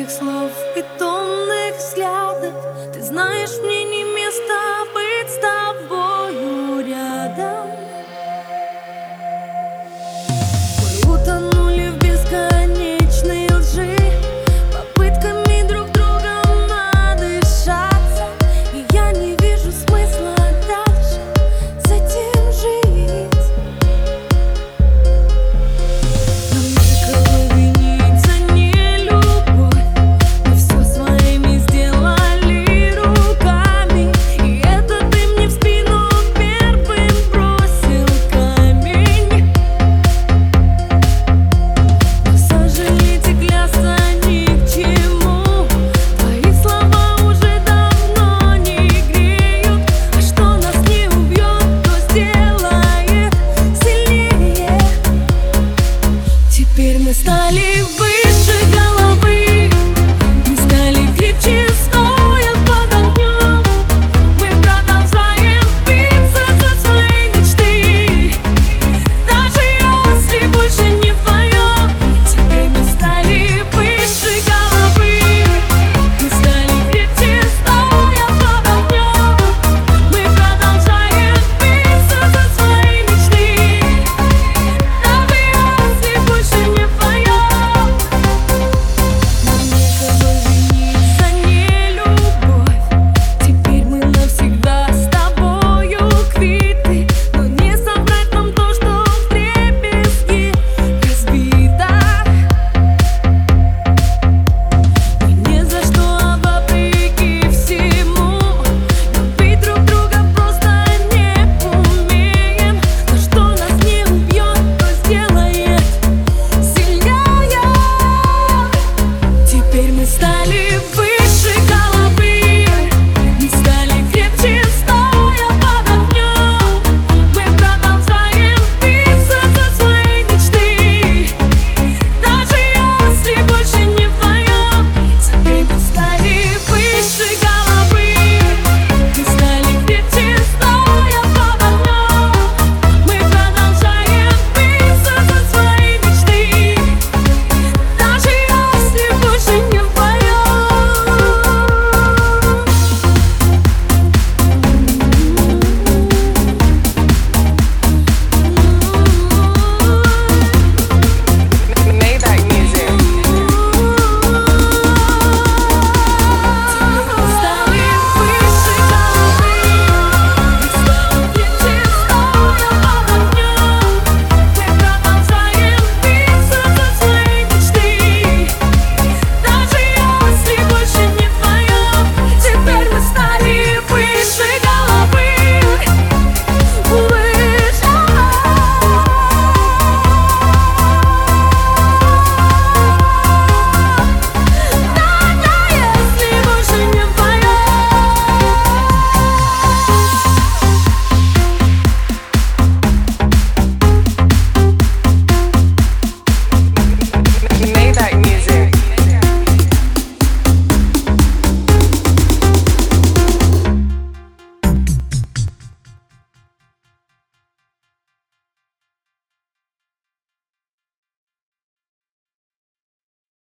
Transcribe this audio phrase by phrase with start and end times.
[0.00, 2.54] любовь слов и томных взглядов
[2.92, 3.79] Ты знаешь, мне